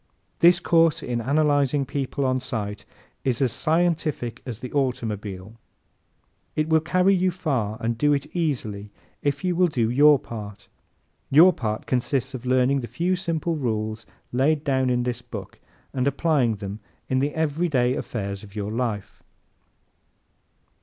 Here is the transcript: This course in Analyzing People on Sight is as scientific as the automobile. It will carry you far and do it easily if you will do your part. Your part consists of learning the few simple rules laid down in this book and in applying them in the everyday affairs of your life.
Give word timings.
This 0.39 0.59
course 0.59 1.03
in 1.03 1.21
Analyzing 1.21 1.85
People 1.85 2.25
on 2.25 2.39
Sight 2.39 2.85
is 3.23 3.39
as 3.39 3.53
scientific 3.53 4.41
as 4.47 4.57
the 4.57 4.73
automobile. 4.73 5.57
It 6.55 6.67
will 6.67 6.79
carry 6.79 7.13
you 7.13 7.29
far 7.29 7.77
and 7.79 7.99
do 7.99 8.11
it 8.11 8.25
easily 8.35 8.89
if 9.21 9.43
you 9.43 9.55
will 9.55 9.67
do 9.67 9.91
your 9.91 10.17
part. 10.17 10.67
Your 11.29 11.53
part 11.53 11.85
consists 11.85 12.33
of 12.33 12.47
learning 12.47 12.79
the 12.79 12.87
few 12.87 13.15
simple 13.15 13.57
rules 13.57 14.07
laid 14.31 14.63
down 14.63 14.89
in 14.89 15.03
this 15.03 15.21
book 15.21 15.59
and 15.93 16.07
in 16.07 16.09
applying 16.11 16.55
them 16.55 16.79
in 17.07 17.19
the 17.19 17.35
everyday 17.35 17.95
affairs 17.95 18.41
of 18.41 18.55
your 18.55 18.71
life. 18.71 19.21